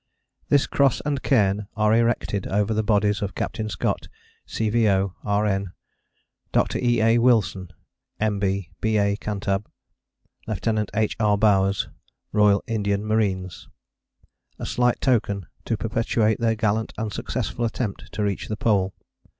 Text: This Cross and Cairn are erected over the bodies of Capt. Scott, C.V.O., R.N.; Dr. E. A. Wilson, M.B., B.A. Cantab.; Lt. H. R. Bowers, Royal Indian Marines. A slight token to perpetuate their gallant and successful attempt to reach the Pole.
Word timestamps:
This 0.49 0.65
Cross 0.65 1.03
and 1.05 1.21
Cairn 1.21 1.67
are 1.77 1.93
erected 1.93 2.47
over 2.47 2.73
the 2.73 2.81
bodies 2.81 3.21
of 3.21 3.35
Capt. 3.35 3.61
Scott, 3.69 4.07
C.V.O., 4.47 5.13
R.N.; 5.23 5.73
Dr. 6.51 6.79
E. 6.79 6.99
A. 7.01 7.17
Wilson, 7.19 7.69
M.B., 8.19 8.71
B.A. 8.81 9.15
Cantab.; 9.17 9.67
Lt. 10.47 10.89
H. 10.95 11.15
R. 11.19 11.37
Bowers, 11.37 11.87
Royal 12.31 12.63
Indian 12.65 13.05
Marines. 13.05 13.69
A 14.57 14.65
slight 14.65 14.99
token 15.01 15.45
to 15.65 15.77
perpetuate 15.77 16.39
their 16.39 16.55
gallant 16.55 16.93
and 16.97 17.13
successful 17.13 17.63
attempt 17.63 18.11
to 18.13 18.23
reach 18.23 18.47
the 18.47 18.57
Pole. 18.57 18.95